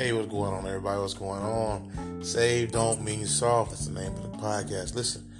[0.00, 0.98] Hey, what's going on, everybody?
[0.98, 2.22] What's going on?
[2.24, 3.72] Save don't mean soft.
[3.72, 4.94] That's the name of the podcast.
[4.94, 5.30] Listen,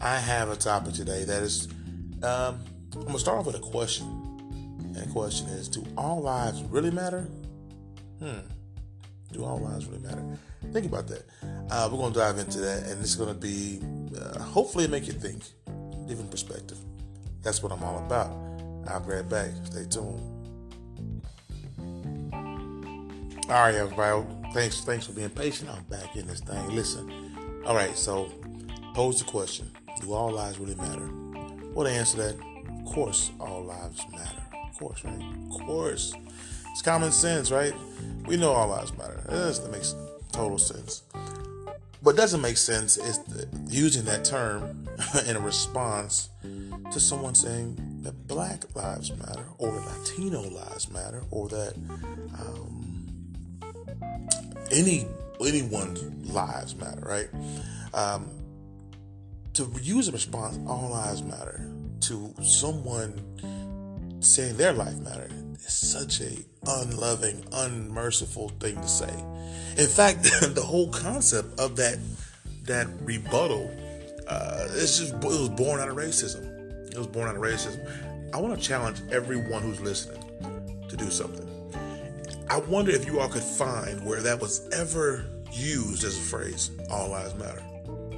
[0.00, 1.68] I have a topic today that is.
[2.22, 2.58] Um,
[2.94, 4.06] I'm gonna start off with a question,
[4.78, 7.28] and the question is: Do all lives really matter?
[8.18, 8.38] Hmm.
[9.30, 10.24] Do all lives really matter?
[10.72, 11.26] Think about that.
[11.70, 13.82] Uh, we're gonna dive into that, and it's gonna be
[14.18, 15.42] uh, hopefully make you think,
[16.06, 16.78] different perspective.
[17.42, 18.30] That's what I'm all about.
[18.88, 19.50] I'll be right back.
[19.64, 20.37] Stay tuned.
[23.50, 24.26] All right, everybody.
[24.52, 25.70] Thanks, thanks for being patient.
[25.70, 26.68] I'm back in this thing.
[26.68, 27.32] Listen.
[27.64, 28.30] All right, so
[28.92, 29.70] pose the question:
[30.02, 31.08] Do all lives really matter?
[31.72, 34.42] Well, to answer that, of course, all lives matter.
[34.70, 35.22] Of course, right?
[35.50, 36.12] Of course.
[36.72, 37.72] It's common sense, right?
[38.26, 39.18] We know all lives matter.
[39.26, 39.94] That makes
[40.30, 41.04] total sense.
[42.02, 43.18] What doesn't make sense is
[43.66, 44.86] using that term
[45.26, 46.28] in a response
[46.92, 51.74] to someone saying that Black lives matter, or Latino lives matter, or that
[52.38, 52.97] um,
[54.70, 55.06] any
[55.40, 57.28] anyone's lives matter, right?
[57.94, 58.28] Um,
[59.54, 61.68] to use a response, all lives matter
[62.02, 69.12] to someone saying their life matter is such a unloving, unmerciful thing to say.
[69.76, 70.22] In fact,
[70.54, 71.98] the whole concept of that
[72.64, 73.70] that rebuttal,
[74.28, 76.44] uh, it's just it was born out of racism.
[76.92, 78.34] It was born out of racism.
[78.34, 80.22] I want to challenge everyone who's listening
[80.88, 81.47] to do something.
[82.50, 86.70] I wonder if you all could find where that was ever used as a phrase,
[86.90, 87.62] all lives matter.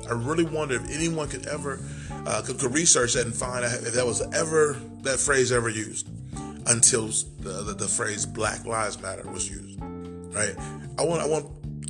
[0.09, 1.81] I really wonder if anyone could ever
[2.27, 5.69] uh, could, could, research that and find out if that was ever that phrase ever
[5.69, 6.09] used
[6.67, 9.79] until the, the, the, phrase Black Lives Matter was used.
[9.81, 10.55] Right?
[10.99, 11.47] I want I want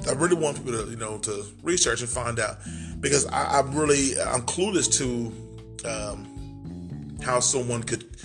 [0.08, 2.58] I really want people to you know to research and find out
[3.00, 8.16] because I, am really I'm clueless to um, how someone could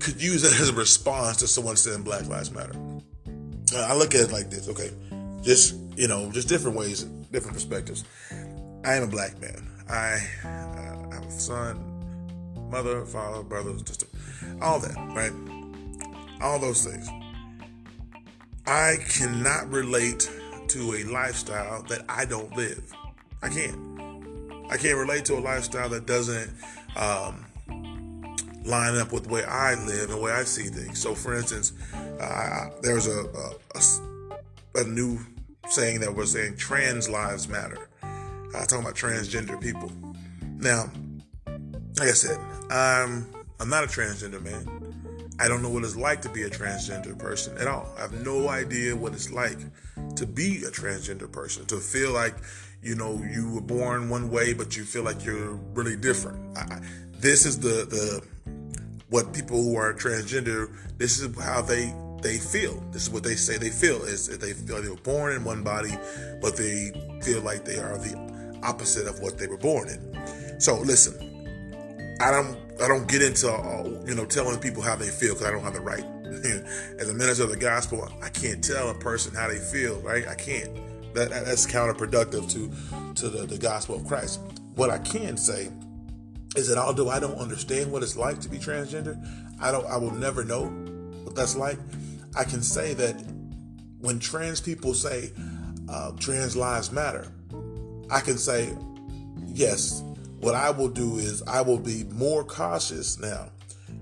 [0.00, 2.74] could use it as a response to someone saying Black Lives Matter.
[3.76, 4.90] I look at it like this, okay?
[5.42, 8.04] Just, you know, just different ways, different perspectives.
[8.84, 9.68] I am a black man.
[9.88, 11.78] I uh, have a son,
[12.70, 14.06] mother, father, brother, sister,
[14.60, 15.32] all that, right?
[16.40, 17.08] All those things.
[18.66, 20.30] I cannot relate
[20.68, 22.92] to a lifestyle that I don't live.
[23.42, 23.98] I can't.
[24.70, 26.50] I can't relate to a lifestyle that doesn't
[26.96, 27.46] um,
[28.68, 31.00] line up with the way I live and the way I see things.
[31.00, 31.72] So, for instance,
[32.20, 33.24] uh, there's a,
[33.74, 35.18] a, a, new
[35.68, 37.88] saying that we're saying trans lives matter.
[38.02, 39.90] Uh, talking about transgender people.
[40.56, 40.90] Now,
[41.98, 42.38] like I said,
[42.70, 43.26] I'm
[43.60, 44.78] I'm not a transgender man.
[45.40, 47.88] I don't know what it's like to be a transgender person at all.
[47.96, 49.58] I have no idea what it's like
[50.16, 52.34] to be a transgender person, to feel like,
[52.82, 56.56] you know, you were born one way, but you feel like you're really different.
[56.56, 56.80] I,
[57.20, 58.22] this is the the
[59.10, 62.82] what people who are transgender, this is how they they feel.
[62.90, 65.44] This is what they say they feel is that they feel they were born in
[65.44, 65.96] one body,
[66.40, 66.90] but they
[67.22, 70.60] feel like they are the opposite of what they were born in.
[70.60, 71.14] So listen,
[72.20, 75.46] I don't I don't get into uh, you know telling people how they feel because
[75.46, 76.04] I don't have the right.
[77.00, 80.00] As a minister of the gospel, I can't tell a person how they feel.
[80.00, 80.26] Right?
[80.26, 80.74] I can't.
[81.14, 84.40] That that's counterproductive to to the, the gospel of Christ.
[84.74, 85.70] What I can say
[86.58, 89.16] is that although I don't understand what it's like to be transgender,
[89.60, 90.66] I don't I will never know
[91.24, 91.78] what that's like.
[92.36, 93.14] I can say that
[94.00, 95.32] when trans people say
[95.88, 97.32] uh, trans lives matter,
[98.10, 98.76] I can say
[99.46, 100.02] yes.
[100.40, 103.50] What I will do is I will be more cautious now.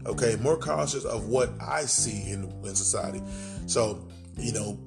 [0.05, 3.23] Okay, more cautious of what I see in, in society.
[3.67, 4.07] So,
[4.37, 4.79] you know,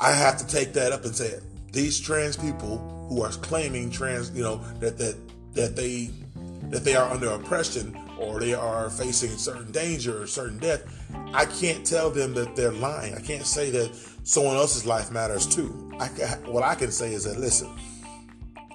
[0.00, 1.40] I have to take that up and say
[1.72, 5.16] these trans people who are claiming trans, you know, that that
[5.54, 6.10] that they
[6.70, 10.82] that they are under oppression or they are facing certain danger or certain death,
[11.32, 13.14] I can't tell them that they're lying.
[13.14, 15.92] I can't say that someone else's life matters too.
[15.98, 16.06] I,
[16.46, 17.68] what I can say is that, listen,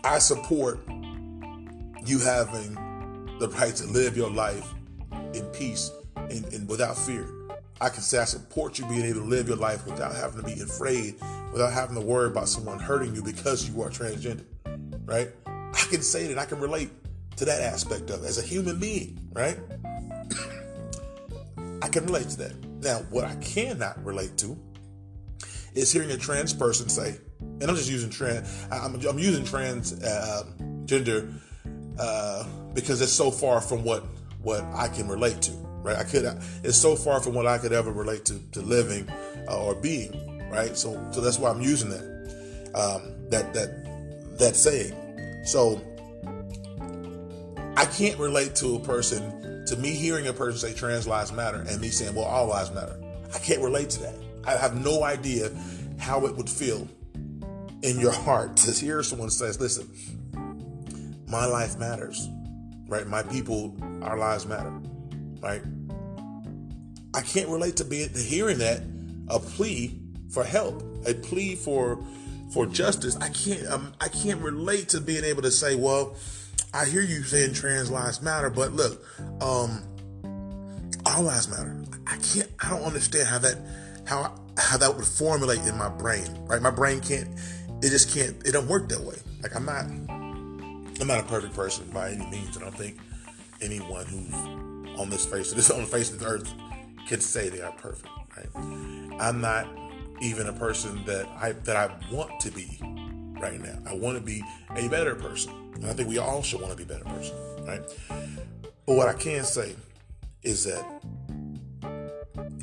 [0.04, 0.80] I support
[2.06, 2.76] you having
[3.40, 4.68] the right to live your life
[5.34, 7.28] in peace and, and without fear.
[7.82, 10.46] I can say I support you being able to live your life without having to
[10.46, 11.16] be afraid,
[11.52, 14.46] without having to worry about someone hurting you because you are transgender,
[15.06, 15.30] right?
[15.46, 16.92] I can say that I can relate
[17.38, 19.58] to that aspect of it as a human being, right?
[21.82, 22.54] I can relate to that.
[22.82, 24.58] Now, what I cannot relate to
[25.74, 30.02] is hearing a trans person say, and I'm just using trans, I'm, I'm using trans
[30.04, 30.44] uh,
[30.86, 31.30] gender
[32.00, 34.06] uh, because it's so far from what
[34.42, 35.52] what I can relate to,
[35.84, 35.96] right?
[35.96, 36.26] I could,
[36.64, 39.10] it's so far from what I could ever relate to to living
[39.48, 40.76] uh, or being, right?
[40.76, 44.94] So, so that's why I'm using that, um, that that that saying.
[45.46, 45.82] So
[47.76, 51.66] I can't relate to a person, to me hearing a person say trans lives matter
[51.68, 53.00] and me saying, well, all lives matter.
[53.34, 54.16] I can't relate to that.
[54.46, 55.50] I have no idea
[55.98, 56.88] how it would feel
[57.82, 59.90] in your heart to hear someone says, listen,
[61.28, 62.30] my life matters,
[62.88, 63.08] right?
[63.08, 64.74] My people, our lives matter,
[65.42, 65.62] right?
[67.16, 68.82] I can't relate to being to hearing that
[69.30, 70.00] a plea
[70.30, 72.04] for help, a plea for
[72.52, 73.16] for justice.
[73.18, 76.16] I can't um, I can't relate to being able to say, well,
[76.74, 79.06] I hear you saying trans lives matter, but look,
[79.42, 79.84] um,
[81.06, 81.76] all lives matter.
[82.08, 82.50] I can't.
[82.64, 83.58] I don't understand how that
[84.08, 86.26] how how that would formulate in my brain.
[86.46, 87.30] Right, my brain can't.
[87.82, 88.36] It just can't.
[88.46, 89.18] It don't work that way.
[89.42, 89.86] Like I'm not.
[89.86, 92.56] I'm not a perfect person by any means.
[92.56, 92.98] and I don't think
[93.62, 96.52] anyone who's on this face, this on the face of the earth,
[97.08, 98.10] can say they are perfect.
[98.36, 99.20] Right.
[99.20, 99.68] I'm not
[100.22, 102.80] even a person that I that I want to be
[103.44, 103.78] right now.
[103.86, 104.42] I want to be
[104.76, 105.54] a better person.
[105.76, 107.36] And I think we all should want to be better person,
[107.66, 107.82] right?
[108.86, 109.76] But what I can say
[110.44, 110.86] is that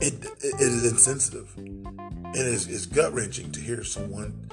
[0.00, 4.50] it, it, it is insensitive and it's, it's gut wrenching to hear someone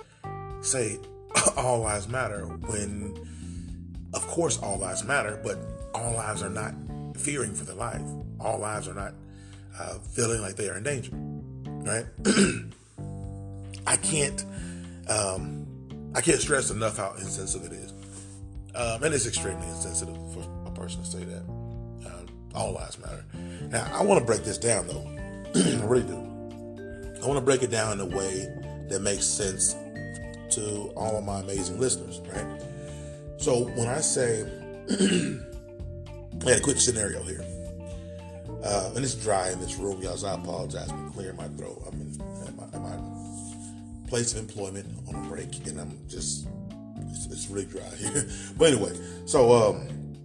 [0.62, 1.00] say
[1.58, 3.16] all lives matter when,
[4.14, 5.58] of course, all lives matter, but
[5.94, 6.74] all lives are not
[7.16, 8.02] fearing for their life.
[8.40, 9.14] All lives are not
[9.80, 12.06] uh, feeling like they are in danger, right?
[13.88, 14.44] I can't,
[15.08, 15.57] um,
[16.16, 17.94] I can't stress enough how insensitive it is,
[18.76, 21.44] um, and it's extremely insensitive for a person to say that.
[22.06, 23.24] Uh, all lives matter.
[23.70, 25.06] Now, I want to break this down though.
[25.56, 26.18] I really do.
[27.22, 28.48] I want to break it down in a way
[28.90, 29.76] that makes sense
[30.52, 32.62] to all of my amazing listeners, right?
[33.38, 34.42] So when I say,
[34.90, 37.44] I had a quick scenario here.
[38.64, 40.18] Uh, and it's dry in this room, y'all.
[40.18, 41.84] So I apologize for clearing my throat.
[41.88, 42.20] I'm in
[44.08, 46.48] place of employment on a break, and I'm just
[47.10, 48.28] it's, it's really dry here.
[48.58, 50.16] but anyway, so um,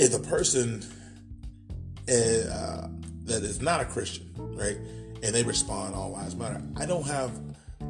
[0.00, 0.82] if a person
[2.08, 2.88] uh,
[3.24, 4.78] that is not a Christian, right,
[5.22, 7.32] and they respond, "All lives matter," I don't have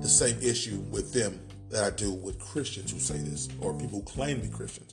[0.01, 3.99] the same issue with them that I do with Christians who say this, or people
[3.99, 4.93] who claim to be Christians.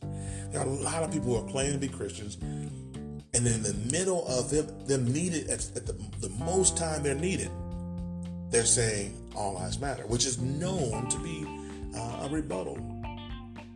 [0.51, 3.73] There are a lot of people who are claiming to be Christians, and in the
[3.91, 7.49] middle of them, them needed at, at the, the most time they're needed,
[8.53, 11.43] they're saying all lives matter, which is known to be
[11.97, 12.77] uh, a rebuttal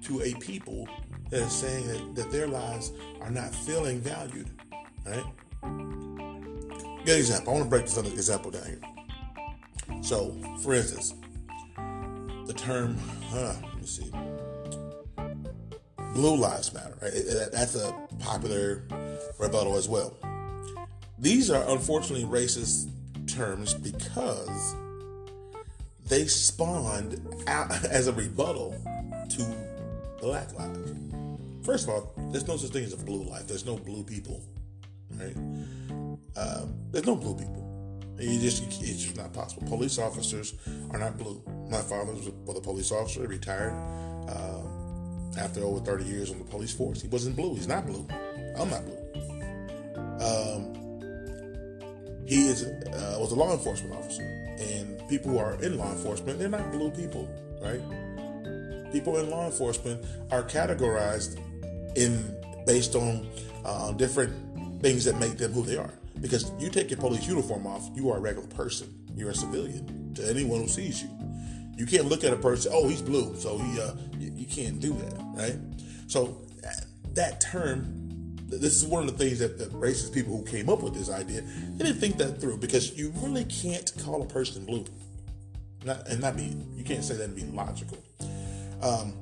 [0.04, 0.88] to a people
[1.32, 2.92] that is saying that, that their lives
[3.22, 4.48] are not feeling valued.
[5.04, 5.24] Right?
[7.06, 7.54] Good example.
[7.54, 10.04] I want to break this other example down here.
[10.04, 11.16] So, for instance,
[12.46, 12.98] the term,
[13.32, 14.12] huh, let me see,
[16.14, 17.14] blue lives matter, right?
[17.52, 18.84] That's a popular
[19.40, 20.16] rebuttal as well.
[21.18, 22.92] These are unfortunately racist
[23.38, 24.76] terms because
[26.08, 28.76] they spawned out as a rebuttal
[29.30, 29.56] to
[30.20, 30.92] black lives.
[31.64, 33.48] First of all, there's no such thing as a blue life.
[33.48, 34.42] There's no blue people,
[35.12, 35.36] right?
[36.36, 37.64] Uh, there's no blue people.
[38.20, 39.68] You just it's just not possible.
[39.68, 40.56] Police officers
[40.92, 41.42] are not blue.
[41.70, 43.74] My father was a, police officer, retired
[44.28, 44.62] uh,
[45.40, 47.02] after over 30 years on the police force.
[47.02, 47.54] He wasn't blue.
[47.54, 48.08] He's not blue.
[48.58, 48.98] I'm not blue.
[50.20, 50.77] Um,
[52.28, 54.24] he is uh, was a law enforcement officer,
[54.60, 57.28] and people who are in law enforcement, they're not blue people,
[57.62, 57.82] right?
[58.92, 61.40] People in law enforcement are categorized
[61.96, 62.36] in
[62.66, 63.26] based on
[63.66, 65.94] uh, different things that make them who they are.
[66.20, 68.94] Because you take your police uniform off, you are a regular person.
[69.16, 71.10] You're a civilian to anyone who sees you.
[71.78, 74.80] You can't look at a person, oh, he's blue, so he, uh, you, you can't
[74.80, 75.56] do that, right?
[76.08, 78.07] So that, that term
[78.48, 81.10] this is one of the things that the racist people who came up with this
[81.10, 84.86] idea they didn't think that through because you really can't call a person blue.
[85.86, 87.98] Not, and not be you can't say that and be logical.
[88.82, 89.14] Um,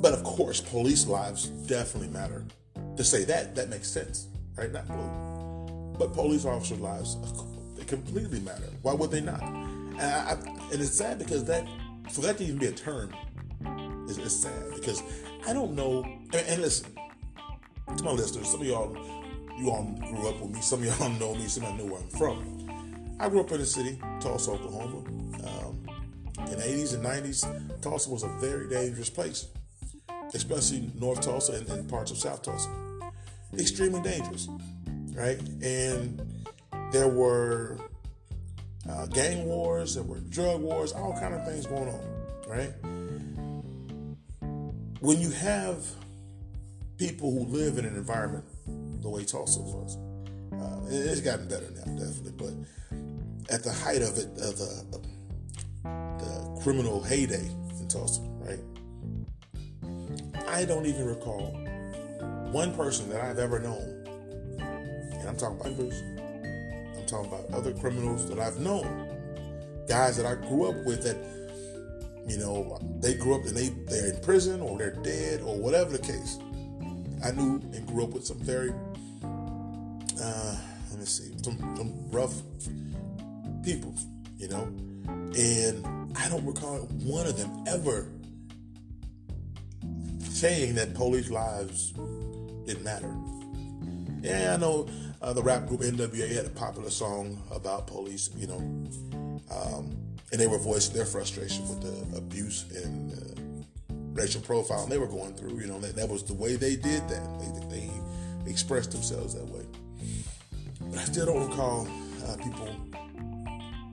[0.00, 2.44] but of course police lives definitely matter.
[2.96, 4.72] To say that that makes sense right?
[4.72, 5.96] Not blue.
[5.98, 7.16] But police officer lives
[7.76, 8.68] they completely matter.
[8.82, 9.42] Why would they not?
[9.42, 10.32] And, I,
[10.72, 11.66] and it's sad because that
[12.10, 13.14] for that to even be a term
[14.08, 15.02] is, is sad because
[15.46, 16.92] I don't know and, and listen
[17.98, 18.96] to my listeners, some of y'all,
[19.58, 20.60] you all grew up with me.
[20.60, 21.46] Some of y'all know me.
[21.48, 23.16] Some of y'all know where I'm from.
[23.20, 24.98] I grew up in the city, Tulsa, Oklahoma.
[24.98, 25.88] Um,
[26.46, 29.48] in the 80s and 90s, Tulsa was a very dangerous place,
[30.32, 32.70] especially North Tulsa and, and parts of South Tulsa.
[33.58, 34.48] Extremely dangerous,
[35.14, 35.40] right?
[35.62, 36.22] And
[36.92, 37.78] there were
[38.88, 42.00] uh, gang wars, there were drug wars, all kind of things going on,
[42.46, 42.72] right?
[45.00, 45.84] When you have
[46.98, 48.44] people who live in an environment
[49.02, 49.96] the way Tulsa was.
[50.52, 55.00] Uh, it's gotten better now, definitely, but at the height of it, of the,
[55.84, 58.58] the criminal heyday in Tulsa, right?
[60.48, 61.52] I don't even recall
[62.50, 64.04] one person that I've ever known,
[64.58, 65.92] and I'm talking about
[66.98, 71.16] I'm talking about other criminals that I've known, guys that I grew up with that
[72.26, 75.92] you know, they grew up and they they're in prison or they're dead or whatever
[75.92, 76.38] the case.
[77.24, 78.70] I knew and grew up with some very,
[80.20, 80.56] uh,
[80.90, 82.34] let me see, some, some rough
[83.62, 83.94] people,
[84.36, 84.64] you know,
[85.36, 85.84] and
[86.16, 88.06] I don't recall one of them ever
[90.22, 91.92] saying that police lives
[92.66, 93.12] didn't matter.
[94.20, 94.88] Yeah, I know
[95.20, 98.58] uh, the rap group NWA had a popular song about police, you know,
[99.50, 99.96] um,
[100.30, 103.47] and they were voicing their frustration with the abuse and uh,
[104.18, 105.60] racial profile and they were going through.
[105.60, 107.70] You know, that, that was the way they did that.
[107.70, 109.64] They, they expressed themselves that way.
[110.80, 111.86] But I still don't recall
[112.26, 112.68] uh, people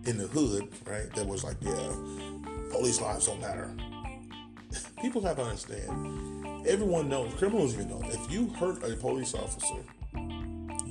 [0.05, 1.95] in the hood, right, that was like, yeah,
[2.71, 3.69] police lives don't matter.
[5.01, 6.67] people have to understand.
[6.67, 9.83] Everyone knows, criminals even know, if you hurt a police officer,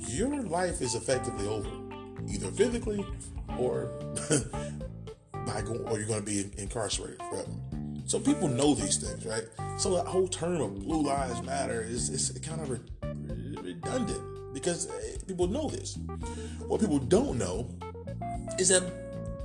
[0.09, 1.69] your life is effectively over,
[2.29, 3.05] either physically
[3.57, 3.91] or
[5.31, 7.51] by going, or you're going to be incarcerated forever.
[8.05, 9.43] So people know these things, right?
[9.79, 12.69] So that whole term of blue lives matter is, is kind of
[13.63, 15.97] redundant because eh, people know this.
[16.67, 17.67] What people don't know
[18.59, 18.83] is that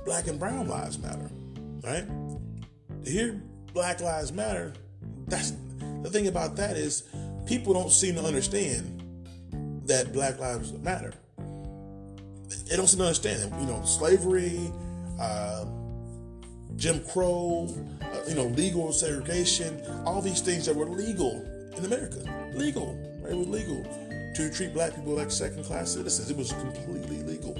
[0.05, 1.29] black and brown lives matter,
[1.83, 2.05] right?
[3.05, 3.41] Hear
[3.73, 4.73] Black Lives Matter,
[5.27, 5.53] that's
[6.03, 7.03] the thing about that is
[7.45, 8.99] people don't seem to understand
[9.85, 11.13] that Black Lives Matter.
[12.67, 13.53] They don't seem to understand.
[13.59, 14.71] You know, slavery,
[15.19, 15.65] uh,
[16.81, 17.69] Jim Crow,
[18.01, 21.45] uh, you know, legal segregation, all these things that were legal
[21.77, 22.17] in America.
[22.55, 23.33] Legal, right?
[23.33, 23.83] It was legal
[24.33, 26.31] to treat black people like second class citizens.
[26.31, 27.53] It was completely legal,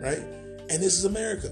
[0.00, 0.24] right?
[0.70, 1.50] And this is America,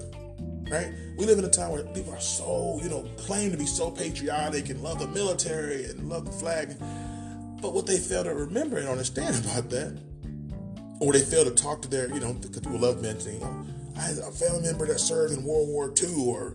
[0.70, 0.94] right?
[1.18, 3.90] We live in a time where people are so, you know, claim to be so
[3.90, 6.74] patriotic and love the military and love the flag.
[7.60, 10.00] But what they fail to remember and understand about that,
[11.00, 13.66] or they fail to talk to their, you know, because people love mentioning, you know,
[13.96, 16.54] I had a family member that served in World War II, or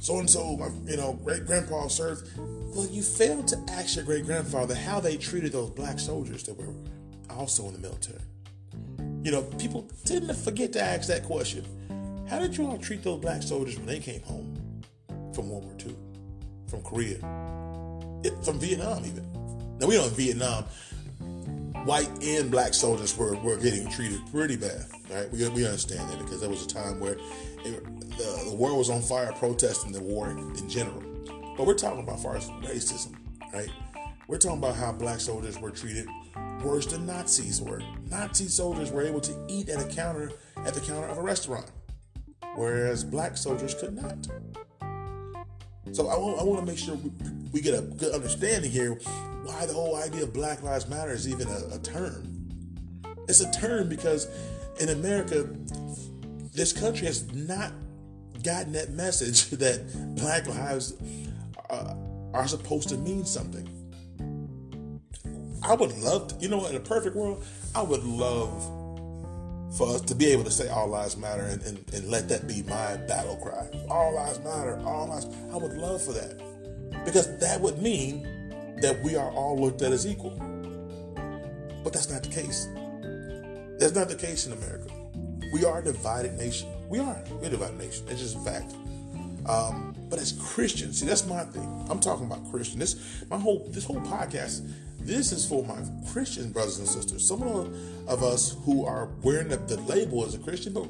[0.00, 2.28] so and so, my, you know, great grandpa served.
[2.36, 6.58] Well, you failed to ask your great grandfather how they treated those black soldiers that
[6.58, 6.74] were
[7.30, 8.20] also in the military.
[9.22, 11.64] You know, people tend to forget to ask that question.
[12.28, 14.82] How did you all treat those black soldiers when they came home
[15.34, 15.96] from World War II,
[16.68, 17.16] from Korea,
[18.24, 19.78] it, from Vietnam even?
[19.78, 20.64] Now we know in Vietnam,
[21.84, 25.30] white and black soldiers were, were getting treated pretty bad, right?
[25.30, 27.16] We, we understand that because there was a time where
[27.64, 31.02] it, the, the world was on fire protesting the war in general.
[31.56, 33.14] But we're talking about far as racism,
[33.52, 33.68] right?
[34.26, 36.08] We're talking about how black soldiers were treated
[36.62, 37.82] worse than Nazis were.
[38.10, 40.32] Nazi soldiers were able to eat at a counter
[40.64, 41.70] at the counter of a restaurant,
[42.54, 44.16] whereas black soldiers could not.
[45.94, 47.12] So I want, I want to make sure we,
[47.52, 48.94] we, get a good understanding here
[49.44, 52.48] why the whole idea of Black Lives Matter is even a, a term.
[53.28, 54.26] It's a term because
[54.80, 55.48] in America,
[56.52, 57.72] this country has not
[58.42, 60.94] gotten that message that Black lives
[61.70, 61.94] uh,
[62.32, 63.70] are supposed to mean something.
[65.62, 68.83] I would love to, you know, in a perfect world, I would love
[69.76, 72.46] for us to be able to say all lives matter and, and, and let that
[72.46, 73.68] be my battle cry.
[73.90, 75.26] All lives matter, all lives.
[75.52, 76.40] I would love for that.
[77.04, 78.22] Because that would mean
[78.80, 80.30] that we are all looked at as equal.
[81.82, 82.68] But that's not the case.
[83.78, 84.92] That's not the case in America.
[85.52, 86.68] We are a divided nation.
[86.88, 87.22] We are.
[87.40, 88.06] We're a divided nation.
[88.08, 88.74] It's just a fact.
[89.46, 91.86] Um, but as Christians, see, that's my thing.
[91.90, 92.78] I'm talking about Christian.
[92.78, 94.66] This my whole this whole podcast
[95.04, 95.76] this is for my
[96.12, 97.26] Christian brothers and sisters.
[97.26, 100.88] Some of us who are wearing the, the label as a Christian, but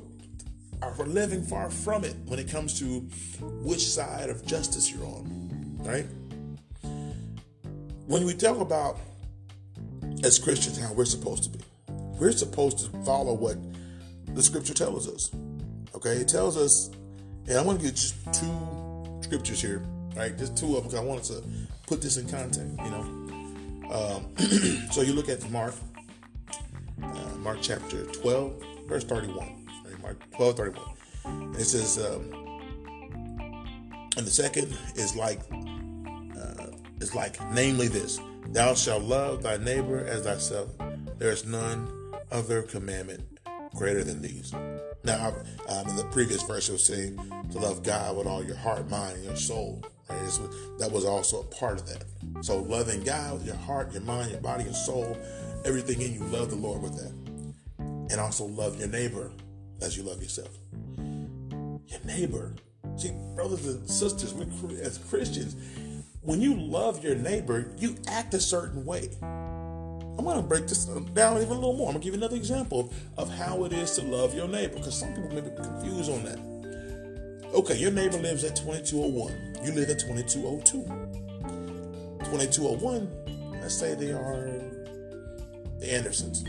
[0.82, 3.00] are living far from it when it comes to
[3.62, 6.06] which side of justice you're on, right?
[8.06, 8.98] When we talk about
[10.22, 13.56] as Christians how we're supposed to be, we're supposed to follow what
[14.34, 15.30] the scripture tells us.
[15.94, 16.90] Okay, it tells us,
[17.48, 19.82] and I'm going to give just two scriptures here,
[20.16, 20.36] right?
[20.36, 21.44] Just two of them because I wanted to
[21.86, 23.23] put this in context, you know.
[23.90, 24.26] Um,
[24.90, 25.74] so you look at Mark,
[27.02, 29.66] uh, Mark chapter 12, verse 31.
[29.84, 30.02] Right?
[30.02, 30.84] Mark 12, 31.
[31.24, 32.44] And it says, um,
[34.16, 36.66] and the second is like, uh,
[37.00, 40.70] is like, namely this, thou shalt love thy neighbor as thyself.
[41.18, 41.88] There is none
[42.30, 43.22] other commandment
[43.74, 44.52] greater than these.
[45.04, 45.34] Now,
[45.68, 47.16] um, in the previous verse, it was saying
[47.52, 49.82] to love God with all your heart, mind, and your soul.
[50.08, 52.04] That was also a part of that.
[52.42, 55.16] So loving God with your heart, your mind, your body, your soul,
[55.64, 57.12] everything in you, love the Lord with that.
[57.78, 59.30] And also love your neighbor
[59.80, 60.50] as you love yourself.
[60.98, 62.54] Your neighbor.
[62.96, 64.34] See, brothers and sisters,
[64.80, 65.56] as Christians,
[66.20, 69.08] when you love your neighbor, you act a certain way.
[69.22, 71.88] I'm going to break this down even a little more.
[71.88, 74.74] I'm going to give you another example of how it is to love your neighbor
[74.74, 76.53] because some people may be confused on that.
[77.54, 79.64] Okay, your neighbor lives at 2201.
[79.64, 80.82] You live at 2202.
[82.24, 84.50] 2201, let's say they are
[85.78, 86.44] the Andersons.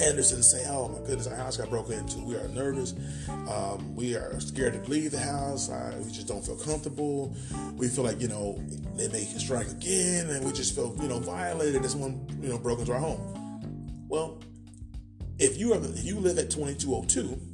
[0.00, 2.20] Andersons say, "Oh my goodness, our house got broken into.
[2.20, 2.94] We are nervous.
[3.28, 5.68] Um, we are scared to leave the house.
[5.68, 7.36] Uh, we just don't feel comfortable.
[7.76, 8.58] We feel like you know
[8.96, 11.82] they may strike again, and we just feel you know violated.
[11.82, 14.06] This one you know broke into our home.
[14.08, 14.40] Well,
[15.38, 17.47] if you are if you live at 2202,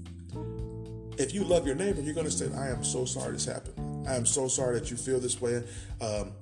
[1.19, 4.07] if you love your neighbor, you're going to say, "I am so sorry this happened.
[4.07, 5.63] I am so sorry that you feel this way.
[6.01, 6.33] Um,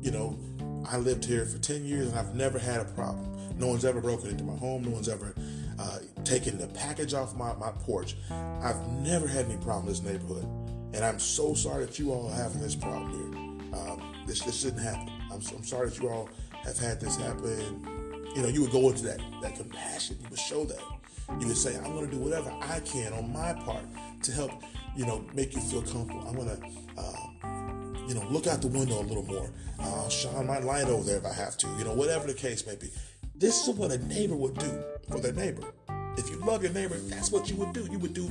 [0.00, 0.38] you know,
[0.90, 3.30] I lived here for 10 years and I've never had a problem.
[3.58, 4.82] No one's ever broken into my home.
[4.82, 5.34] No one's ever
[5.78, 8.16] uh, taken the package off my, my porch.
[8.30, 10.44] I've never had any problem in this neighborhood.
[10.92, 13.80] And I'm so sorry that you all are having this problem here.
[13.80, 15.10] Um, this, this shouldn't happen.
[15.30, 16.28] I'm, I'm sorry that you all
[16.64, 18.32] have had this happen.
[18.34, 20.18] You know, you would go into that, that compassion.
[20.20, 20.82] You would show that.
[21.40, 23.84] You would say, I'm going to do whatever I can on my part
[24.24, 24.50] to help,
[24.96, 26.26] you know, make you feel comfortable.
[26.26, 26.58] I'm to,
[26.98, 29.50] uh, you know, look out the window a little more.
[29.78, 31.68] I'll shine my light over there if I have to.
[31.78, 32.90] You know, whatever the case may be.
[33.34, 35.64] This is what a neighbor would do for their neighbor.
[36.16, 37.86] If you love your neighbor, that's what you would do.
[37.90, 38.30] You would do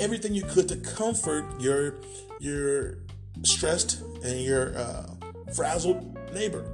[0.00, 1.94] everything you could to comfort your
[2.38, 2.98] your
[3.42, 5.06] stressed and your uh,
[5.54, 6.64] frazzled neighbor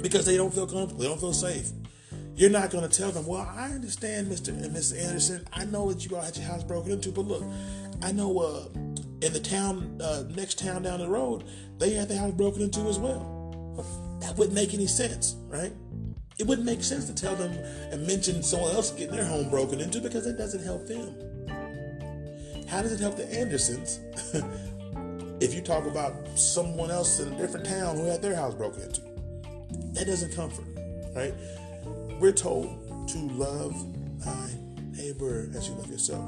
[0.00, 1.70] because they don't feel comfortable, they don't feel safe.
[2.42, 4.48] You're not going to tell them, well, I understand, Mr.
[4.48, 5.46] and Miss Anderson.
[5.52, 7.44] I know that you all had your house broken into, but look,
[8.02, 8.64] I know uh,
[9.24, 11.44] in the town, uh, next town down the road,
[11.78, 14.18] they had their house broken into as well.
[14.22, 15.70] That wouldn't make any sense, right?
[16.36, 17.52] It wouldn't make sense to tell them
[17.92, 21.14] and mention someone else getting their home broken into because it doesn't help them.
[22.66, 24.00] How does it help the Andersons
[25.40, 28.82] if you talk about someone else in a different town who had their house broken
[28.82, 29.00] into?
[29.92, 30.66] That doesn't comfort,
[31.14, 31.34] right?
[32.22, 33.74] We're told to love
[34.24, 34.50] thy
[34.92, 36.24] neighbor as you love yourself.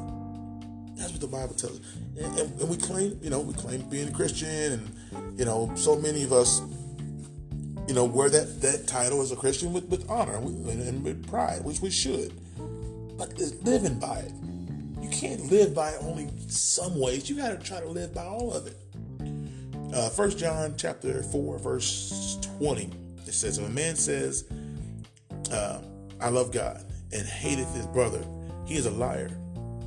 [0.96, 1.86] That's what the Bible tells us.
[2.18, 5.94] And, and, we claim, you know, we claim being a Christian, and you know, so
[5.94, 6.62] many of us
[7.86, 11.28] you know, wear that, that title as a Christian with, with honor and, and with
[11.28, 12.32] pride, which we should.
[13.16, 14.32] But living by it.
[15.00, 17.30] You can't live by it only some ways.
[17.30, 18.76] You got to try to live by all of it.
[19.94, 22.90] Uh, 1 John chapter 4, verse 20,
[23.28, 24.44] it says, If a man says,
[26.24, 26.82] I love God,
[27.12, 28.24] and hateth his brother,
[28.64, 29.28] he is a liar.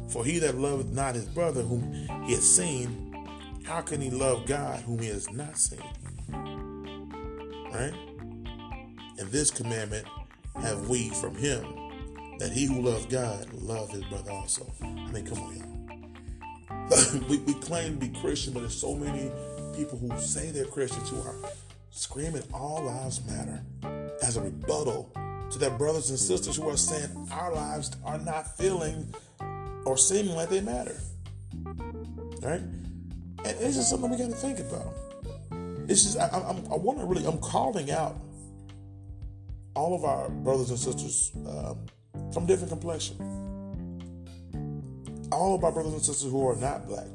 [0.08, 1.92] For he that loveth not his brother whom
[2.26, 3.26] he has seen,
[3.66, 5.82] how can he love God whom he has not seen?
[7.74, 7.92] Right?
[9.18, 10.06] And this commandment
[10.62, 11.64] have we from him,
[12.38, 14.72] that he who loves God love his brother also.
[14.84, 17.20] I mean, come on, y'all.
[17.30, 19.32] we, we claim to be Christian, but there's so many
[19.76, 21.36] people who say they're Christians who are
[21.90, 23.64] screaming all lives matter
[24.22, 25.12] as a rebuttal
[25.52, 29.14] to their brothers and sisters who are saying our lives are not feeling
[29.86, 30.96] or seeming like they matter.
[32.42, 32.62] Right?
[33.46, 34.94] And this is something we got to think about.
[35.88, 38.18] It's just I, I'm, I want to really I'm calling out
[39.74, 41.86] all of our brothers and sisters um,
[42.34, 43.18] from different complexion.
[45.32, 47.08] All of our brothers and sisters who are not black,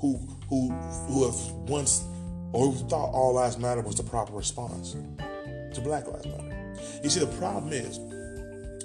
[0.00, 0.16] who
[0.48, 2.04] who who have once
[2.52, 4.96] or who thought all lives matter was the proper response
[5.72, 6.63] to Black Lives Matter.
[7.02, 7.98] You see, the problem is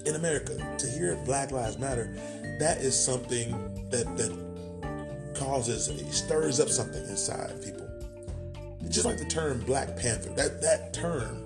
[0.06, 2.14] in America to hear Black Lives Matter,
[2.60, 3.52] that is something
[3.90, 7.90] that that causes it stirs up something inside people
[8.90, 11.46] just like the term Black Panther, that, that term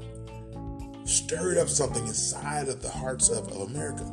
[1.05, 4.11] stirred up something inside of the hearts of, of America.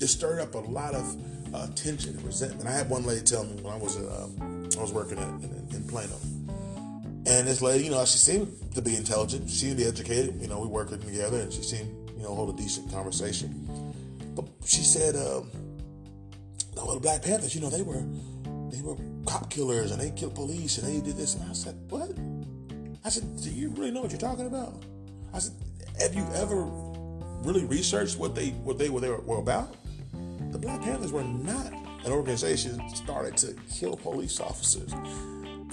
[0.00, 1.16] It stirred up a lot of
[1.54, 2.68] uh, tension and resentment.
[2.68, 5.66] I had one lady tell me when I was uh, I was working at, in,
[5.72, 6.14] in Plano,
[7.26, 10.40] and this lady, you know, she seemed to be intelligent, she seemed to be educated.
[10.40, 13.94] You know, we working together, and she seemed, you know, hold a decent conversation.
[14.34, 15.50] But she said, um,
[16.74, 18.02] "Well, the Black Panthers, you know, they were
[18.70, 21.34] they were cop killers and they killed police and they did this.
[21.34, 22.10] And I said, What?
[23.04, 24.82] I said, Do you really know what you're talking about?
[25.32, 25.54] I said,
[26.00, 26.64] Have you ever
[27.44, 29.74] really researched what they what they, what they were, were about?
[30.50, 31.72] The Black Panthers were not
[32.04, 34.92] an organization started to kill police officers.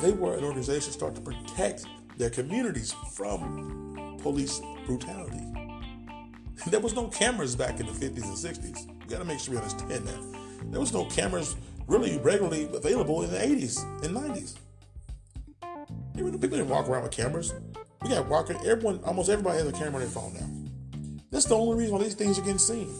[0.02, 1.86] They were an organization started to protect
[2.18, 5.46] their communities from police brutality.
[6.68, 8.86] There was no cameras back in the 50s and 60s.
[8.86, 10.72] We got to make sure we understand that.
[10.72, 11.56] There was no cameras
[11.88, 14.56] really regularly available in the 80s and 90s.
[16.16, 17.54] People didn't walk around with cameras.
[18.04, 18.58] We got walking.
[18.66, 21.20] Everyone, almost everybody has a camera on their phone now.
[21.32, 22.94] That's the only reason why these things are getting seen.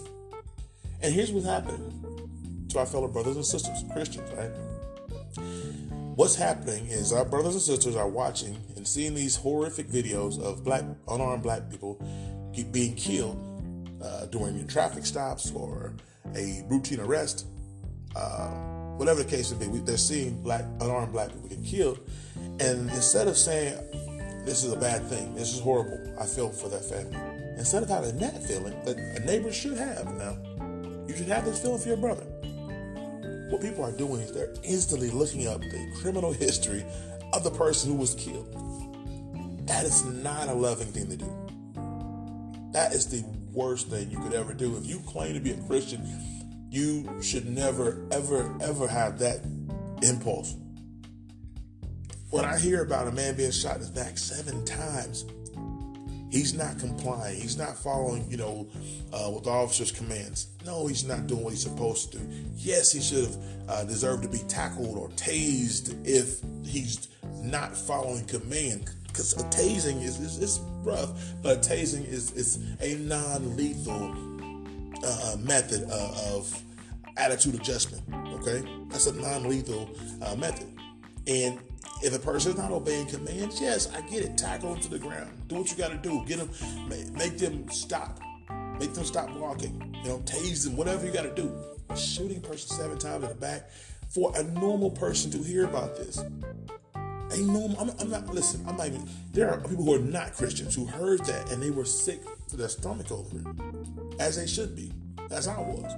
[1.02, 4.52] And here's what's happening to our fellow brothers and sisters, Christians, right?
[6.20, 10.66] What's happening is our brothers and sisters are watching and seeing these horrific videos of
[10.66, 11.98] black, unarmed black people
[12.74, 13.40] being killed
[14.04, 15.94] uh, during traffic stops or
[16.36, 17.46] a routine arrest
[18.18, 18.50] uh,
[18.98, 22.00] whatever the case may be, they're seeing black unarmed black people get killed,
[22.60, 23.78] and instead of saying
[24.44, 27.16] this is a bad thing, this is horrible, I feel for that family.
[27.58, 30.38] Instead of having that feeling that a neighbor should have now,
[31.08, 32.26] you should have this feeling for your brother.
[33.50, 36.86] What people are doing is they're instantly looking up the criminal history
[37.34, 38.48] of the person who was killed.
[39.68, 41.36] That is not a loving thing to do.
[42.74, 44.78] That is the worst thing you could ever do.
[44.78, 46.08] If you claim to be a Christian,
[46.70, 49.40] you should never, ever, ever have that
[50.04, 50.56] impulse.
[52.30, 55.26] When I hear about a man being shot in the back seven times,
[56.30, 57.40] he's not complying.
[57.40, 58.68] He's not following, you know,
[59.14, 60.48] uh, with the officer's commands.
[60.66, 62.30] No, he's not doing what he's supposed to do.
[62.56, 63.38] Yes, he should have
[63.68, 67.08] uh, deserved to be tackled or tased if he's
[67.42, 68.92] not following command.
[69.08, 71.12] Because a tasing is, is, is rough,
[71.42, 74.16] but a tasing is, is a non-lethal
[75.04, 76.64] uh, method uh, of
[77.18, 78.04] attitude adjustment.
[78.36, 79.90] Okay, that's a non-lethal
[80.22, 80.68] uh, method.
[81.28, 81.60] And
[82.02, 84.38] if a person is not obeying commands, yes, I get it.
[84.38, 85.32] Tackle them to the ground.
[85.48, 86.24] Do what you got to do.
[86.26, 86.50] Get them,
[87.14, 88.20] make them stop.
[88.80, 89.94] Make them stop walking.
[90.04, 90.78] You know, tase them.
[90.78, 91.54] Whatever you got to do.
[91.96, 93.70] Shooting a person seven times in the back
[94.10, 96.24] for a normal person to hear about this.
[96.96, 97.78] A normal.
[97.80, 98.34] I'm, I'm not.
[98.34, 98.64] Listen.
[98.68, 99.10] I'm not even.
[99.34, 102.58] There are people who are not Christians who heard that and they were sick to
[102.58, 103.46] their stomach over it,
[104.20, 104.92] as they should be,
[105.32, 105.92] as I was.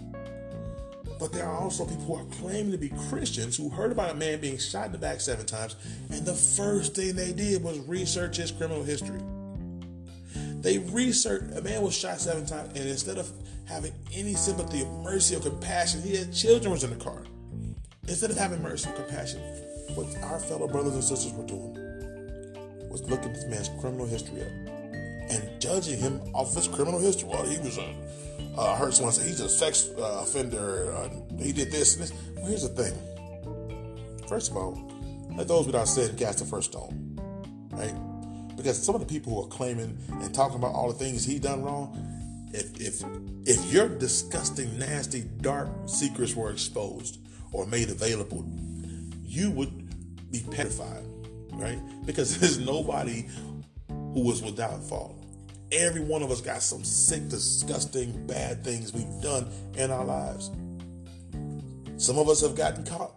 [1.22, 4.16] But there are also people who are claiming to be Christians who heard about a
[4.16, 5.76] man being shot in the back seven times,
[6.10, 9.22] and the first thing they did was research his criminal history.
[10.62, 13.32] They researched a man was shot seven times, and instead of
[13.66, 17.22] having any sympathy, or mercy, or compassion, he had children was in the car.
[18.08, 19.42] Instead of having mercy and compassion,
[19.94, 21.78] what our fellow brothers and sisters were doing
[22.90, 24.48] was looking this man's criminal history up
[25.30, 27.30] and judging him off his criminal history.
[27.30, 27.94] Well, he was a
[28.58, 30.94] uh, someone he's a sex uh, offender.
[30.94, 32.14] Uh, he did this and this.
[32.36, 34.28] Well, here's the thing.
[34.28, 34.92] First of all,
[35.36, 37.20] let those without sin cast the first stone,
[37.72, 37.94] right?
[38.56, 41.40] Because some of the people who are claiming and talking about all the things he
[41.40, 41.96] done wrong,
[42.54, 43.04] if if
[43.46, 47.20] if your disgusting, nasty, dark secrets were exposed
[47.52, 48.46] or made available,
[49.24, 51.06] you would be petrified,
[51.54, 51.80] right?
[52.06, 53.28] Because there's nobody
[53.88, 55.21] who was without fault.
[55.72, 60.52] Every one of us got some sick, disgusting, bad things we've done in our lives.
[61.98, 63.14] Some of us have gotten caught.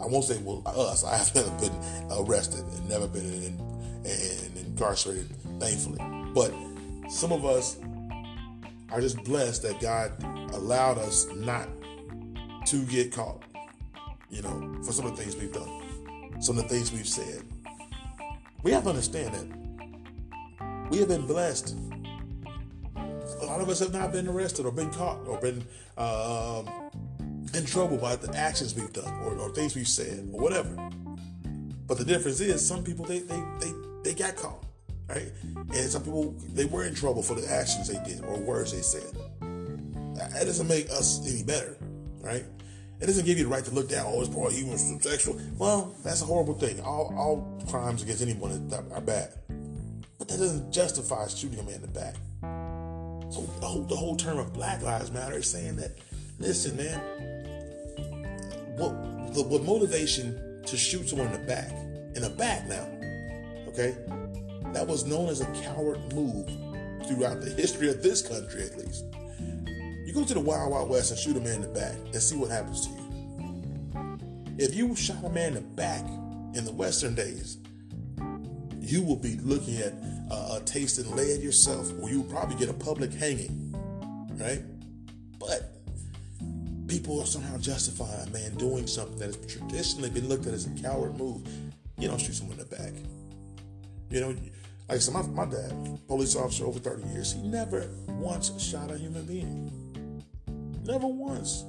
[0.00, 1.04] I won't say well us.
[1.04, 1.72] I have never been
[2.10, 3.60] arrested and never been in,
[4.04, 5.98] in, incarcerated, thankfully.
[6.34, 6.52] But
[7.10, 7.78] some of us
[8.90, 10.12] are just blessed that God
[10.54, 11.68] allowed us not
[12.66, 13.42] to get caught.
[14.28, 17.42] You know, for some of the things we've done, some of the things we've said.
[18.64, 19.65] We have to understand that
[20.90, 21.76] we have been blessed.
[23.40, 25.64] A lot of us have not been arrested or been caught or been
[25.96, 26.62] uh,
[27.54, 30.90] in trouble by the actions we've done or, or, things we've said or whatever.
[31.86, 33.72] But the difference is some people they they they,
[34.04, 34.64] they got caught,
[35.08, 35.30] right?
[35.54, 38.82] And some people they were in trouble for the actions they did or words they
[38.82, 39.12] said.
[40.16, 41.76] That doesn't make us any better,
[42.20, 42.44] right?
[43.00, 44.06] It doesn't give you the right to look down.
[44.08, 45.38] Oh, it's probably was sexual.
[45.58, 46.80] Well, that's a horrible thing.
[46.80, 49.32] All all crimes against anyone are bad.
[50.18, 52.14] But that doesn't justify shooting a man in the back.
[53.30, 55.98] So the whole, the whole term of Black Lives Matter is saying that,
[56.38, 57.00] listen, man,
[58.76, 61.70] what the what motivation to shoot someone in the back,
[62.14, 62.86] in the back now,
[63.68, 63.96] okay,
[64.72, 66.46] that was known as a coward move
[67.06, 69.04] throughout the history of this country, at least.
[70.04, 72.22] You go to the Wild Wild West and shoot a man in the back and
[72.22, 73.06] see what happens to you.
[74.58, 76.04] If you shot a man in the back
[76.54, 77.58] in the Western days,
[78.86, 79.92] you will be looking at
[80.30, 83.74] uh, a taste and lead yourself, or you will probably get a public hanging,
[84.38, 84.62] right?
[85.38, 85.72] But
[86.86, 90.66] people are somehow justifying a man doing something that has traditionally been looked at as
[90.66, 91.46] a coward move.
[91.98, 92.92] You don't shoot someone in the back.
[94.10, 95.72] You know, like I said, my, my dad,
[96.06, 100.22] police officer over 30 years, he never once shot a human being.
[100.84, 101.64] Never once.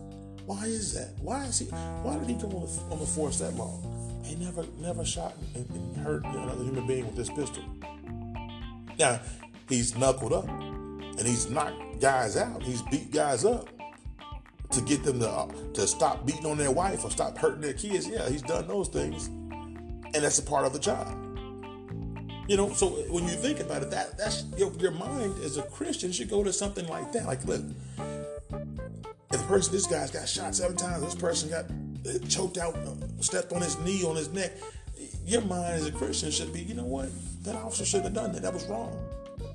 [0.46, 1.16] Why is that?
[1.20, 1.66] Why is he?
[1.66, 3.97] Why did he go on the, on the force that long?
[4.28, 7.64] He never never shot and, and hurt another human being with this pistol.
[9.00, 9.20] Now,
[9.70, 12.62] he's knuckled up and he's knocked guys out.
[12.62, 13.70] He's beat guys up
[14.72, 17.74] to get them to uh, to stop beating on their wife or stop hurting their
[17.74, 18.08] kids.
[18.08, 21.08] Yeah, he's done those things, and that's a part of the job.
[22.48, 25.64] You know, so when you think about it, that that's your, your mind as a
[25.64, 27.26] Christian should go to something like that.
[27.26, 27.62] Like, look,
[28.00, 31.66] if the person, this guy's got shot seven times, this person got
[32.30, 32.76] choked out,
[33.20, 34.52] stepped on his knee, on his neck.
[35.26, 37.10] Your mind as a Christian should be, you know what?
[37.44, 38.42] That officer shouldn't have done that.
[38.42, 38.98] That was wrong.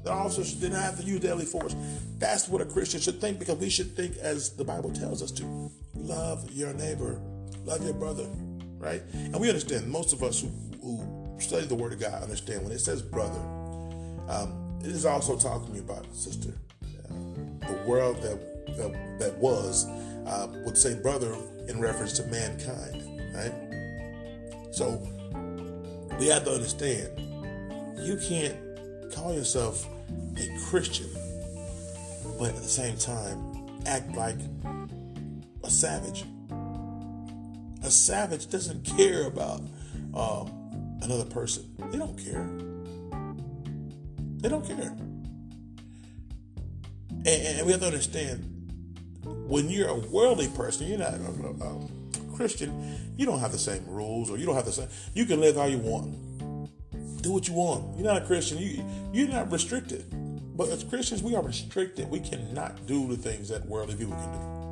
[0.04, 1.74] The officer didn't have to use deadly force.
[2.18, 5.30] That's what a Christian should think because we should think as the Bible tells us
[5.32, 5.70] to.
[5.94, 7.20] Love your neighbor
[7.64, 8.26] love your brother,
[8.78, 9.02] right?
[9.12, 10.48] And we understand most of us who,
[10.80, 13.40] who study the Word of God understand when it says brother,
[14.28, 16.52] um, it is also talking about sister.
[16.82, 19.86] Uh, the world that that, that was
[20.26, 21.36] uh, would say brother
[21.68, 23.52] in reference to mankind, right?
[24.72, 25.00] So
[26.18, 27.18] we have to understand
[27.98, 28.56] you can't
[29.14, 29.86] call yourself
[30.36, 31.08] a Christian,
[32.38, 33.52] but at the same time
[33.86, 34.36] act like
[35.64, 36.24] a savage.
[37.82, 39.60] A savage doesn't care about
[40.14, 41.64] um, another person.
[41.90, 42.48] They don't care.
[44.38, 44.96] They don't care.
[47.24, 48.48] And, and we have to understand
[49.24, 52.01] when you're a worldly person, you're not a, a,
[52.32, 55.40] Christian, you don't have the same rules or you don't have the same, you can
[55.40, 56.12] live how you want.
[57.22, 57.96] Do what you want.
[57.96, 60.04] You're not a Christian, you, you're not restricted.
[60.56, 62.10] But as Christians, we are restricted.
[62.10, 64.62] We cannot do the things that worldly people can do.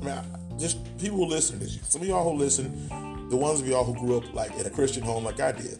[0.00, 2.88] I mean, I, just people who listen to this, some of y'all who listen,
[3.28, 5.78] the ones of y'all who grew up like in a Christian home like I did.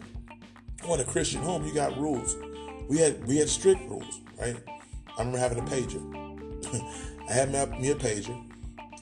[0.83, 2.35] Well, in a Christian home, you got rules.
[2.89, 4.57] We had we had strict rules, right?
[5.17, 6.01] I remember having a pager.
[7.29, 8.35] I had me a pager,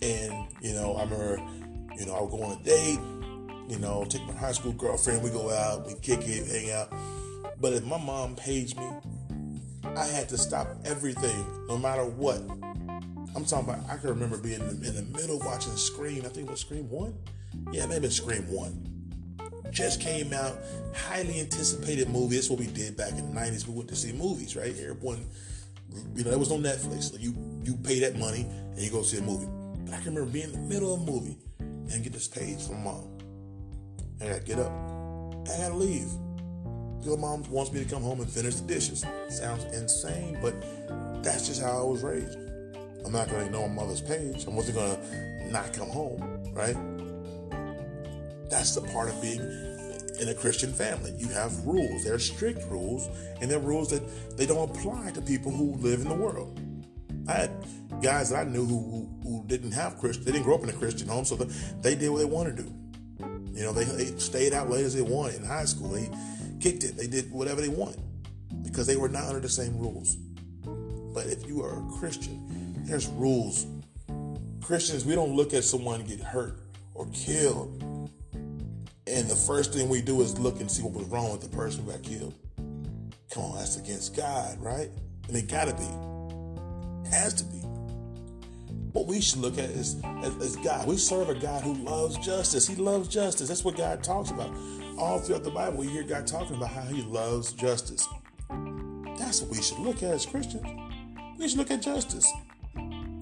[0.02, 1.38] and you know, I remember,
[2.00, 3.00] you know, I would go on a date,
[3.68, 6.92] you know, take my high school girlfriend, we go out, we kick it, hang out.
[7.60, 8.90] But if my mom paged me,
[9.84, 12.42] I had to stop everything, no matter what.
[13.36, 13.90] I'm talking about.
[13.90, 16.26] I can remember being in the, middle watching Scream.
[16.26, 17.14] I think it was Scream One.
[17.72, 18.86] Yeah, maybe Scream One.
[19.72, 20.58] Just came out,
[20.96, 22.36] highly anticipated movie.
[22.36, 23.68] That's what we did back in the '90s.
[23.68, 24.72] We went to see movies, right?
[24.72, 25.28] Everyone,
[26.16, 27.12] you know, there was no Netflix.
[27.12, 29.48] So you you pay that money and you go see a movie.
[29.86, 31.38] But I can remember being in the middle of a movie
[31.92, 33.18] and get this page from mom.
[34.20, 34.72] And I gotta get up.
[35.50, 36.10] I gotta leave.
[37.04, 39.06] Your mom wants me to come home and finish the dishes.
[39.30, 40.54] Sounds insane, but
[41.24, 42.38] that's just how I was raised.
[43.06, 44.46] I'm not to ignore my mother's page.
[44.46, 46.22] I wasn't to not come home,
[46.54, 46.76] right?
[48.50, 49.40] That's the part of being
[50.20, 51.14] in a Christian family.
[51.18, 52.04] You have rules.
[52.04, 53.08] They're strict rules,
[53.42, 54.04] and they're rules that
[54.38, 56.60] they don't apply to people who live in the world.
[57.30, 57.52] I had
[58.02, 60.74] guys that I knew who, who didn't have Christian, they didn't grow up in a
[60.74, 62.74] Christian home, so they did what they wanted to do.
[63.54, 65.90] You know, they, they stayed out late as they wanted in high school.
[65.90, 66.10] They
[66.60, 66.98] kicked it.
[66.98, 68.02] They did whatever they wanted
[68.64, 70.16] because they were not under the same rules.
[71.14, 73.68] But if you are a Christian, there's rules.
[74.64, 76.60] Christians, we don't look at someone get hurt
[76.96, 77.84] or killed,
[79.06, 81.56] and the first thing we do is look and see what was wrong with the
[81.56, 82.34] person who got killed.
[83.30, 84.90] Come on, that's against God, right?
[85.28, 86.19] And it gotta be.
[87.12, 87.58] Has to be.
[88.92, 89.96] What we should look at is,
[90.64, 90.88] God.
[90.88, 92.68] We serve a God who loves justice.
[92.68, 93.48] He loves justice.
[93.48, 94.52] That's what God talks about
[95.00, 98.08] all throughout the Bible, we hear God talking about how He loves justice.
[99.18, 100.66] That's what we should look at as Christians.
[101.38, 102.30] We should look at justice.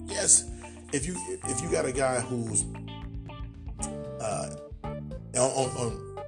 [0.06, 0.50] Yes,
[0.92, 2.64] if you if you got a guy who's
[4.20, 4.50] uh,
[4.84, 6.24] on, on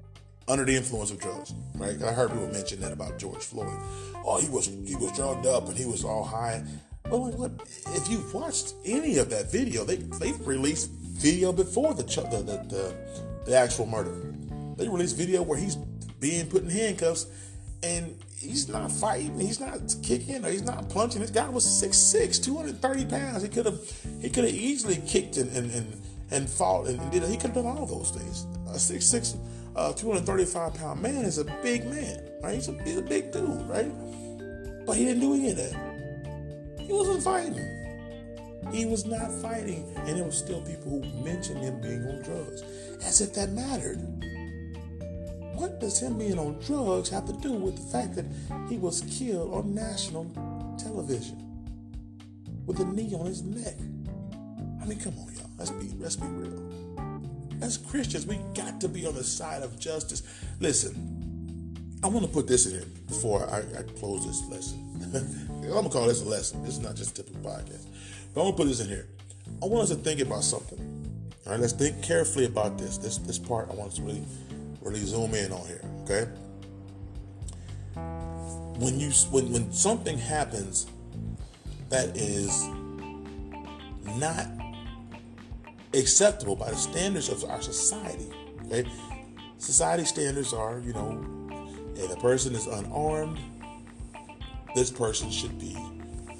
[0.49, 2.01] under the influence of drugs, right?
[2.03, 3.79] I heard people mention that about George Floyd.
[4.25, 6.63] Oh, he was he was drugged up and he was all high.
[7.11, 7.51] Well, what,
[7.89, 12.95] if you've watched any of that video, they they released video before the the, the,
[13.47, 14.15] the, actual murder.
[14.77, 15.75] They released video where he's
[16.21, 17.27] being put in handcuffs
[17.83, 21.21] and he's not fighting, he's not kicking, or he's not punching.
[21.21, 23.43] This guy was 6'6", 230 pounds.
[23.43, 23.81] He could have
[24.23, 27.65] he could have easily kicked and and, and, and fought and did he could have
[27.65, 28.47] done all those things.
[28.69, 29.37] A 6'6",
[29.75, 32.55] uh, 235 pound man is a big man, right?
[32.55, 33.91] He's a, he's a big dude, right?
[34.87, 35.90] But he didn't do any of that.
[36.91, 38.73] He wasn't fighting.
[38.73, 42.65] He was not fighting, and there were still people who mentioned him being on drugs,
[43.05, 43.99] as if that mattered.
[45.55, 48.25] What does him being on drugs have to do with the fact that
[48.69, 50.25] he was killed on national
[50.83, 51.39] television
[52.67, 53.77] with a knee on his neck?
[54.83, 55.51] I mean, come on, y'all.
[55.59, 56.61] Let's be let's be real.
[57.63, 60.25] As Christians, we got to be on the side of justice.
[60.59, 61.20] Listen,
[62.03, 64.79] I want to put this in here before I, I close this lesson.
[65.65, 66.63] I'm gonna call this a lesson.
[66.63, 67.87] This is not just a typical podcast.
[68.35, 69.07] But I'm gonna put this in here.
[69.63, 70.79] I want us to think about something.
[71.45, 72.97] All right, let's think carefully about this.
[72.97, 74.25] This this part I want us to really
[74.81, 76.25] really zoom in on here, okay?
[78.79, 80.87] When you when when something happens
[81.91, 82.67] that is
[84.17, 84.47] not
[85.93, 88.29] acceptable by the standards of our society,
[88.67, 88.89] okay?
[89.59, 91.40] Society standards are, you know,
[92.01, 93.39] if a person is unarmed,
[94.75, 95.77] this person should be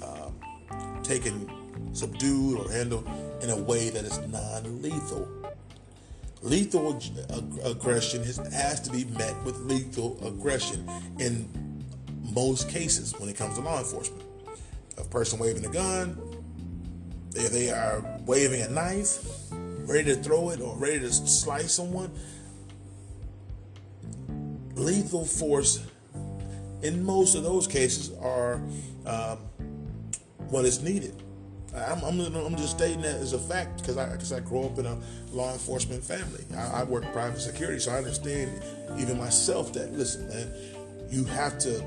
[0.01, 1.49] um, taken,
[1.93, 3.07] subdued, or handled
[3.41, 5.27] in a way that is non-lethal
[6.41, 6.99] Lethal
[7.63, 11.47] aggression has, has to be met with lethal aggression in
[12.33, 14.23] most cases when it comes to law enforcement.
[14.97, 16.19] A person waving a gun,
[17.35, 22.11] if they are waving a knife, ready to throw it or ready to slice someone,
[24.75, 25.85] lethal force
[26.83, 28.55] in most of those cases are
[29.05, 29.37] um,
[30.49, 31.21] what is needed.
[31.73, 34.77] I'm, I'm, I'm, just stating that as a fact because I, cause I grew up
[34.77, 34.97] in a
[35.31, 36.43] law enforcement family.
[36.53, 38.61] I, I work private security, so I understand
[38.99, 40.51] even myself that, listen, man,
[41.09, 41.81] you have to,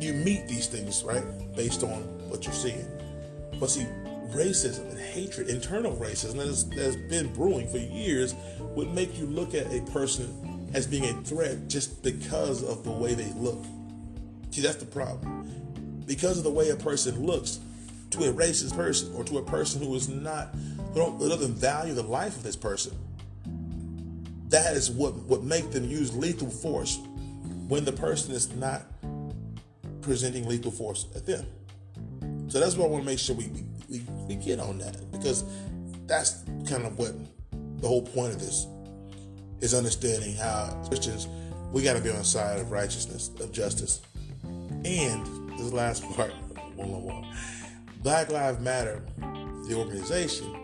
[0.00, 1.24] you meet these things, right,
[1.54, 2.86] based on what you're seeing.
[3.60, 3.86] But see,
[4.30, 8.34] racism and hatred, internal racism that has, that has been brewing for years,
[8.74, 10.26] would make you look at a person
[10.76, 13.64] as being a threat just because of the way they look.
[14.50, 16.02] See, that's the problem.
[16.06, 17.60] Because of the way a person looks,
[18.10, 20.54] to a racist person or to a person who is not
[20.92, 22.92] who, who doesn't value the life of this person.
[24.50, 26.98] That is what what make them use lethal force
[27.68, 28.82] when the person is not
[30.02, 31.44] presenting lethal force at them.
[32.48, 33.50] So that's what I want to make sure we,
[33.88, 35.42] we, we get on that because
[36.06, 37.12] that's kind of what
[37.80, 38.66] the whole point of this
[39.60, 41.28] is understanding how Christians
[41.72, 44.00] we got to be on the side of righteousness, of justice,
[44.84, 45.26] and
[45.58, 46.32] this last part,
[46.76, 47.36] one more, one.
[48.02, 49.02] Black Lives Matter,
[49.68, 50.54] the organization,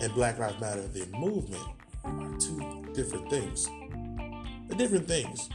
[0.00, 1.62] and Black Lives Matter, the movement,
[2.04, 3.68] are two different things.
[4.68, 5.48] They're different things.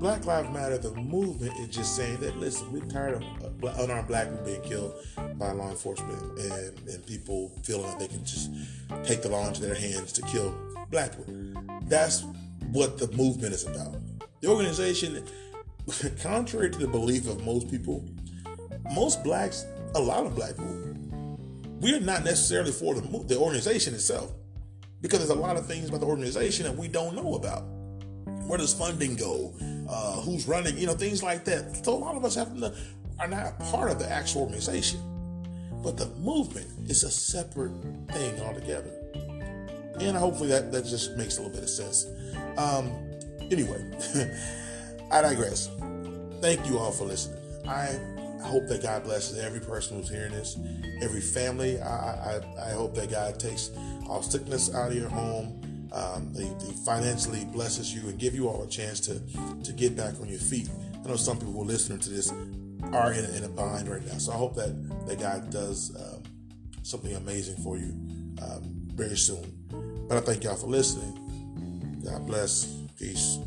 [0.00, 4.08] Black Lives Matter, the movement, is just saying that, listen, we're tired of uh, unarmed
[4.08, 4.94] black people being killed
[5.38, 8.50] by law enforcement and, and people feeling like they can just
[9.04, 10.54] take the law into their hands to kill
[10.90, 11.52] black people.
[11.84, 12.24] That's
[12.72, 13.96] what the movement is about.
[14.40, 15.24] The organization,
[16.22, 18.04] contrary to the belief of most people,
[18.92, 20.96] most blacks a lot of black people.
[21.80, 24.32] We're not necessarily for the, the organization itself
[25.00, 27.64] because there's a lot of things about the organization that we don't know about.
[28.46, 29.54] Where does funding go?
[29.88, 30.78] Uh, who's running?
[30.78, 31.84] You know, things like that.
[31.84, 32.74] So a lot of us have to,
[33.18, 35.00] are not part of the actual organization.
[35.82, 37.72] But the movement is a separate
[38.10, 39.03] thing altogether.
[40.00, 42.06] And hopefully that, that just makes a little bit of sense.
[42.56, 42.92] Um,
[43.50, 43.82] anyway,
[45.12, 45.70] I digress.
[46.40, 47.38] Thank you all for listening.
[47.68, 47.98] I
[48.44, 50.58] hope that God blesses every person who's hearing this,
[51.00, 51.80] every family.
[51.80, 53.70] I, I, I hope that God takes
[54.08, 55.60] all sickness out of your home.
[55.92, 59.20] Um, he, he, financially blesses you and give you all a chance to
[59.62, 60.68] to get back on your feet.
[61.04, 62.32] I know some people who are listening to this
[62.92, 65.94] are in a, in a bind right now, so I hope that that God does
[65.96, 66.22] um,
[66.82, 67.94] something amazing for you
[68.42, 69.63] um, very soon.
[70.08, 72.00] But I thank y'all for listening.
[72.04, 72.66] God bless.
[72.98, 73.38] Peace.